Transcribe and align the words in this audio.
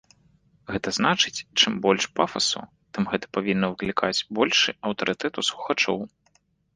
Гэта 0.71 0.89
значыць, 0.97 1.43
чым 1.59 1.75
больш 1.83 2.07
пафасу, 2.19 2.61
тым 2.97 3.03
гэта 3.11 3.25
павінна 3.39 3.69
выклікаць 3.73 4.25
большы 4.39 4.69
аўтарытэт 4.89 5.33
у 5.43 5.45
слухачоў. 5.51 5.97